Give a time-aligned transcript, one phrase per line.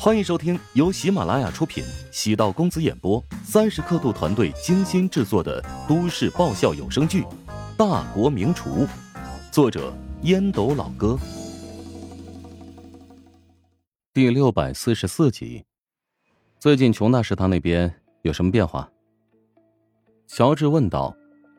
[0.00, 7.22] 欢迎收听由喜马拉雅出品、喜道公子演播、三十刻度团队精心制作的都市爆笑有声剧
[7.76, 8.86] 《大国名厨》，
[9.50, 9.92] 作者
[10.22, 11.18] 烟斗老哥，
[14.14, 15.64] 第六百四十四集。
[16.60, 17.92] 最近琼大食堂那边
[18.22, 18.88] 有什么变化？
[20.28, 21.12] 乔治问道。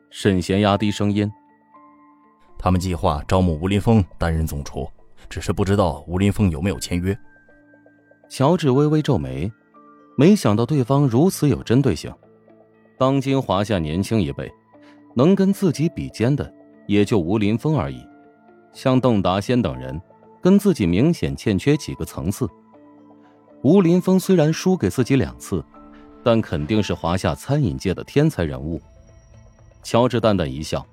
[0.08, 1.30] 沈贤压低声音
[2.58, 4.90] ：“他们计划招募吴林峰担任总厨，
[5.28, 7.16] 只是不知道吴林峰有没有签约。”
[8.30, 9.50] 乔治微微皱眉，
[10.16, 12.14] 没想到对方如此有针对性。
[12.96, 14.48] 当今华夏年轻一辈，
[15.16, 16.50] 能跟自己比肩的
[16.86, 18.00] 也就吴林峰而已。
[18.72, 20.00] 像邓达先等人，
[20.40, 22.48] 跟自己明显欠缺几个层次。
[23.62, 25.62] 吴林峰虽然输给自己两次，
[26.22, 28.80] 但肯定是华夏餐饮界的天才人物。
[29.82, 30.86] 乔治淡淡一笑，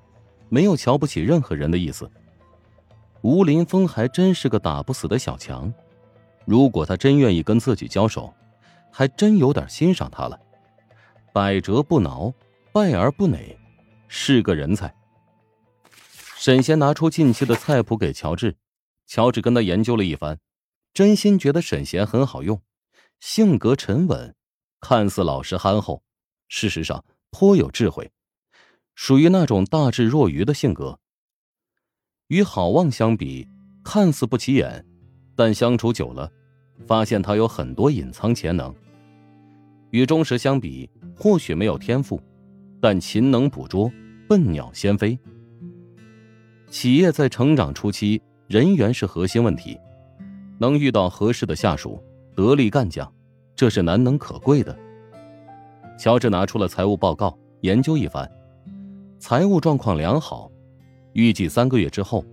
[0.50, 2.10] 没有瞧不起任何人的意思。
[3.22, 5.72] 吴林峰还真是个打不死的小强。
[6.48, 8.34] 如果他真愿意跟自己交手，
[8.90, 10.40] 还真有点欣赏他了。
[11.34, 12.34] 百折不挠，
[12.72, 13.58] 败而不馁，
[14.08, 14.96] 是个人才。
[16.38, 18.56] 沈贤拿出近期的菜谱给乔治，
[19.06, 20.40] 乔治跟他研究了一番，
[20.94, 22.62] 真心觉得沈贤很好用，
[23.20, 24.34] 性格沉稳，
[24.80, 26.02] 看似老实憨厚，
[26.48, 28.10] 事实上颇有智慧，
[28.96, 30.98] 属于那种大智若愚的性格。
[32.28, 33.50] 与郝望相比，
[33.84, 34.86] 看似不起眼，
[35.36, 36.32] 但相处久了。
[36.86, 38.74] 发现他有很多隐藏潜能。
[39.90, 42.22] 与钟石相比，或许没有天赋，
[42.82, 43.92] 但勤能捕捉，
[44.28, 45.18] 笨鸟先飞。
[46.70, 49.80] 企业在成长初期，人员是核心问题，
[50.60, 52.04] 能遇到合适的下属、
[52.36, 53.10] 得力干将，
[53.56, 54.78] 这是难能可贵的。
[55.98, 58.30] 乔治拿出了财务报告，研究一番，
[59.18, 60.52] 财务状况良好，
[61.14, 62.24] 预计三个月之后，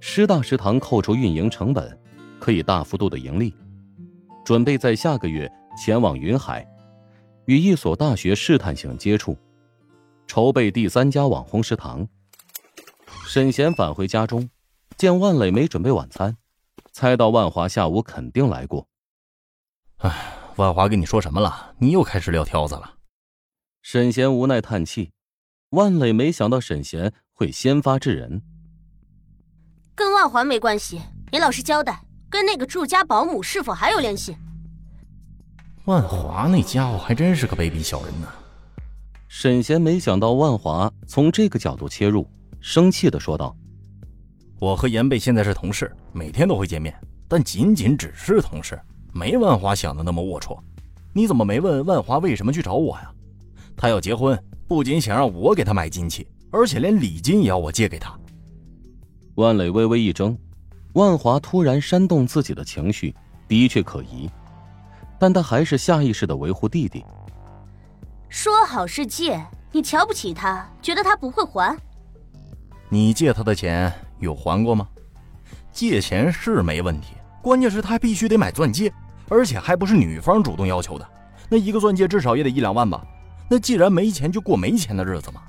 [0.00, 1.96] 师大食堂扣除运营成本，
[2.40, 3.54] 可以大幅度的盈利。
[4.44, 6.66] 准备在下个月前往云海，
[7.46, 9.36] 与一所大学试探性接触，
[10.26, 12.06] 筹备第三家网红食堂。
[13.26, 14.48] 沈贤返回家中，
[14.96, 16.36] 见万磊没准备晚餐，
[16.92, 18.86] 猜到万华下午肯定来过。
[19.98, 21.74] 哎，万华跟你说什么了？
[21.78, 22.98] 你又开始撂挑子了。
[23.80, 25.12] 沈贤无奈叹气。
[25.70, 28.42] 万磊没想到沈贤会先发制人。
[29.96, 31.00] 跟万华没关系，
[31.32, 32.03] 你老实交代。
[32.34, 34.36] 跟那个住家保姆是否还有联系？
[35.84, 38.26] 万华那家伙还真是个卑鄙小人呢。
[39.28, 42.28] 沈贤没想到万华从这个角度切入，
[42.60, 43.56] 生气的说道
[44.58, 46.92] ：“我和严贝现在是同事，每天都会见面，
[47.28, 48.76] 但仅仅只是同事，
[49.12, 50.58] 没万华想的那么龌龊。
[51.12, 53.12] 你怎么没问万华为什么去找我呀？
[53.76, 58.12] 他要结婚，不仅想让我给他买金器，而且连礼金也要我借给他。”
[59.36, 60.36] 万磊微微一怔。
[60.94, 63.14] 万华突然煽动自己的情绪，
[63.48, 64.30] 的确可疑，
[65.18, 67.04] 但他还是下意识的维护弟弟。
[68.28, 71.76] 说好是借，你瞧不起他，觉得他不会还。
[72.88, 74.88] 你借他的钱有还过吗？
[75.72, 78.92] 借钱是没问题，关键是他还必须得买钻戒，
[79.28, 81.08] 而且还不是女方主动要求的。
[81.48, 83.04] 那一个钻戒至少也得一两万吧？
[83.50, 85.42] 那既然没钱，就过没钱的日子嘛。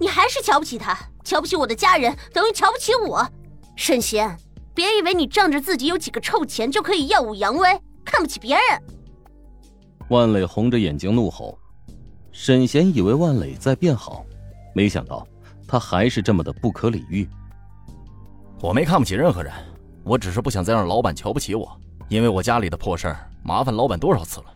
[0.00, 3.24] 你还是瞧不起他，瞧不起我的家人，等于瞧不起我。
[3.74, 4.36] 沈贤，
[4.74, 7.68] 别以为你仗着自己有几个臭钱就可以耀武扬威，
[8.04, 8.82] 看不起别人。
[10.08, 11.58] 万磊红着眼睛怒吼。
[12.32, 14.24] 沈贤以为万磊在变好，
[14.74, 15.26] 没想到
[15.66, 17.28] 他还是这么的不可理喻。
[18.60, 19.52] 我没看不起任何人，
[20.02, 21.70] 我只是不想再让老板瞧不起我，
[22.08, 24.46] 因为我家里的破事儿麻烦老板多少次了。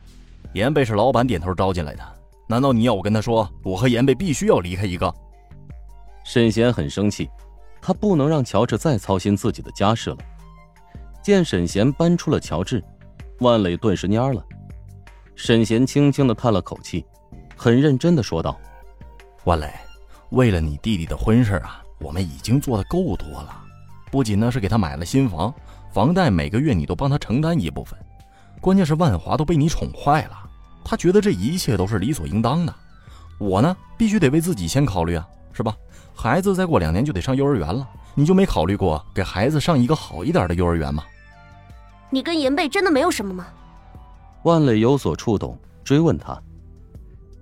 [0.54, 2.02] 严贝是老板点头招进来的，
[2.48, 5.12] 难道你要我跟他说，我和严贝必须要离开一个？
[6.24, 7.28] 沈贤很生气。
[7.86, 10.16] 他不能让乔治再操心自己的家事了。
[11.22, 12.82] 见沈贤搬出了乔治，
[13.38, 14.44] 万磊顿时蔫了。
[15.36, 17.06] 沈贤轻轻的叹了口气，
[17.54, 18.58] 很认真的说道
[19.46, 19.72] ：“万磊，
[20.30, 23.62] 为了你弟弟的婚事啊，我们已经做的够多了。
[24.10, 25.54] 不仅呢是给他买了新房，
[25.92, 27.96] 房贷每个月你都帮他承担一部分。
[28.60, 30.36] 关键是万华都被你宠坏了，
[30.84, 32.74] 他觉得这一切都是理所应当的。
[33.38, 35.72] 我呢，必须得为自己先考虑啊，是吧？”
[36.16, 41.04] 孩子再过两年就得上幼儿园了，你就没考虑过给孩子上一个好一点的幼儿园吗？
[42.10, 43.46] 你跟严贝真的没有什么吗？
[44.44, 46.40] 万磊有所触动，追问他。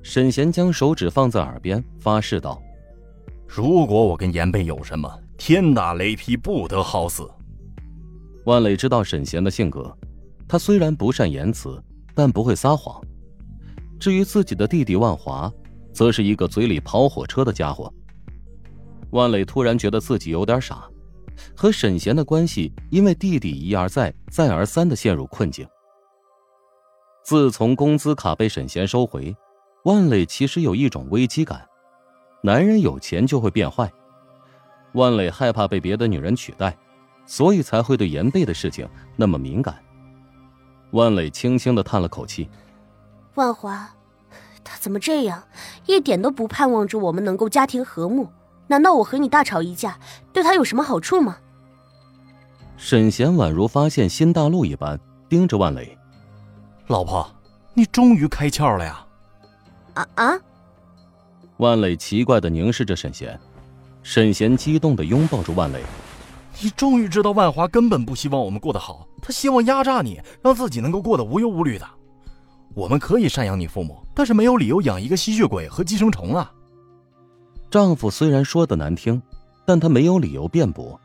[0.02, 2.60] 沈贤将手指放在耳边，发誓道
[3.46, 7.30] ：“如果我跟严贝有什么，天打雷劈，不得好死。”
[8.44, 9.96] 万磊知道沈贤的性格，
[10.48, 11.82] 他虽然不善言辞，
[12.14, 13.00] 但不会撒谎。
[13.98, 15.50] 至于自己的弟弟万华，
[15.92, 17.90] 则是一个嘴里跑火车的家伙。
[19.14, 20.88] 万磊突然觉得自己有点傻，
[21.56, 25.64] 和沈贤的关系因为弟弟一而再、再而三的陷入困境，
[27.22, 29.34] 自从工资卡被沈贤收回，
[29.84, 31.64] 万磊其实有一种危机感。
[32.42, 33.88] 男人有钱就会变坏，
[34.94, 36.76] 万磊害怕被别的女人取代，
[37.24, 39.76] 所以才会对严贝的事情那么敏感。
[40.90, 42.50] 万磊轻轻的叹了口气
[43.36, 43.94] ：“万华，
[44.64, 45.44] 他怎么这样，
[45.86, 48.28] 一点都不盼望着我们能够家庭和睦？
[48.66, 49.98] 难道我和你大吵一架，
[50.32, 51.38] 对他有什么好处吗？”
[52.76, 55.96] 沈贤宛如发现新大陆一般，盯着万磊
[56.88, 57.26] ：“老婆，
[57.72, 59.06] 你终于开窍了呀！”
[59.94, 60.32] 啊啊！
[61.58, 63.38] 万磊奇怪的凝视着沈贤，
[64.02, 65.80] 沈贤激动的拥抱着万磊
[66.60, 71.88] ：“你终于知道万华根本不希望我们过得好，他希望压榨你，让自己能够过得无忧无虑的。
[72.74, 76.52] 我们可以赡养你父母，但是没有理由养一个吸血鬼和寄生虫啊！”
[77.74, 79.20] 丈夫虽然说的难听，
[79.66, 81.00] 但他没有理由辩驳。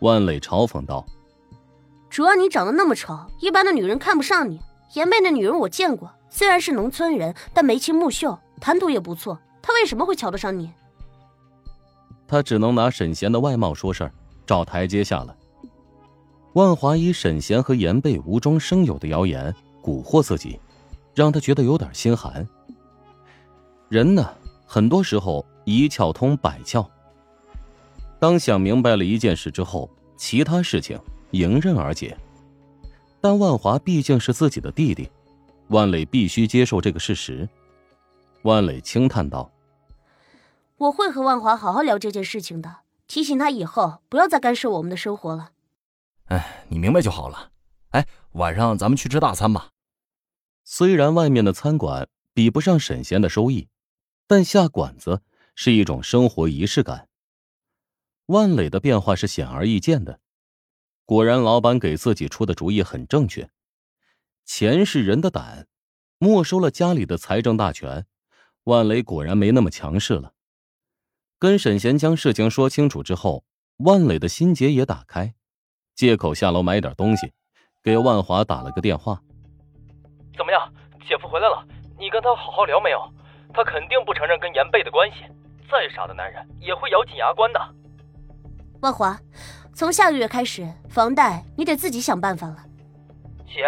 [0.00, 1.06] 万磊嘲讽道
[2.10, 4.60] ：“主要你长得那么丑，一般的女人看不上你。
[4.92, 10.70] 颜贝那女人我见过，虽然是农村人，但眉清目秀，谈吐也不错。”她为什么会瞧得上你？
[12.28, 14.12] 他只能拿沈贤的外貌说事儿，
[14.44, 15.34] 找台阶下了。
[16.52, 19.50] 万华以沈贤和严贝无中生有的谣言
[19.82, 20.60] 蛊惑自己，
[21.14, 22.46] 让他觉得有点心寒。
[23.88, 24.28] 人呢，
[24.66, 26.88] 很多时候一窍通百窍。
[28.20, 30.98] 当想明白了一件事之后，其他事情
[31.32, 32.16] 迎刃而解。
[33.20, 35.10] 但万华毕竟是自己的弟弟，
[35.68, 37.48] 万磊必须接受这个事实。
[38.42, 39.50] 万磊轻叹道。
[40.76, 42.76] 我会和万华好好聊这件事情的，
[43.08, 45.50] 提醒他以后不要再干涉我们的生活了。
[46.26, 47.50] 哎，你明白就好了。
[47.90, 49.70] 哎，晚上咱们去吃大餐吧。
[50.62, 53.68] 虽然外面的餐馆比不上沈贤的收益，
[54.28, 55.22] 但下馆子
[55.56, 57.08] 是一种生活仪式感。
[58.26, 60.20] 万磊的变化是显而易见的。
[61.04, 63.48] 果然，老板给自己出的主意很正确。
[64.44, 65.66] 钱是人的胆，
[66.18, 68.06] 没收了家里的财政大权，
[68.64, 70.34] 万磊果然没那么强势了。
[71.38, 73.44] 跟沈贤将事情说清楚之后，
[73.78, 75.34] 万磊的心结也打开，
[75.94, 77.32] 借口下楼买点东西，
[77.82, 79.22] 给万华打了个电话。
[80.36, 80.72] 怎么样，
[81.08, 81.66] 姐夫回来了？
[81.98, 83.00] 你跟他好好聊没有？
[83.54, 85.24] 他肯定不承认跟严贝的关系，
[85.70, 87.60] 再傻的男人也会咬紧牙关的。
[88.80, 89.18] 万华，
[89.74, 92.56] 从下个月开始，房贷你得自己想办法了。
[93.46, 93.64] 姐，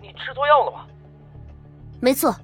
[0.00, 0.86] 你吃错药了吧？
[2.00, 2.34] 没错，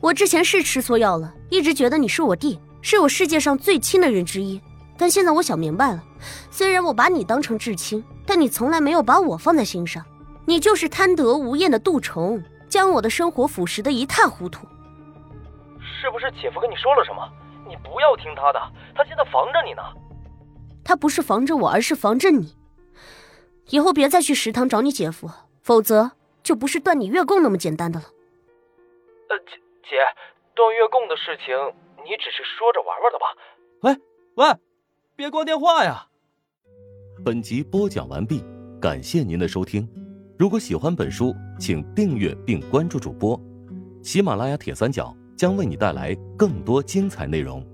[0.00, 2.60] 我之前是吃错药了，一直觉得你是我弟。
[2.84, 4.60] 是我世界上最亲的人之一，
[4.98, 6.02] 但现在我想明白了，
[6.50, 10.04] 虽然我把你当成至亲，但你从来没有把我放在心上。
[10.44, 14.66] 你就是贪得无厌的蠹虫，将我的生活腐蚀的一塌糊涂。
[15.78, 17.22] 是不是姐夫跟你说了什么？
[17.68, 18.60] 你不要听他的，
[18.94, 19.82] 他现在防着你呢。
[20.84, 22.56] 他不是防着我，而是防着你。
[23.68, 25.30] 以后别再去食堂找你姐夫，
[25.62, 26.12] 否则
[26.42, 28.06] 就不是断你月供那么简单的了。
[29.28, 29.96] 呃，姐姐，
[30.54, 31.54] 断月供的事情。
[32.04, 33.26] 你只是说着玩玩的吧？
[33.82, 33.96] 喂
[34.34, 34.60] 喂，
[35.14, 36.08] 别挂电话呀！
[37.24, 38.44] 本集播讲完毕，
[38.80, 39.88] 感谢您的收听。
[40.36, 43.40] 如果喜欢本书，请订阅并关注主播。
[44.02, 47.66] 喜马拉雅铁三角将为你带来更多精彩内容。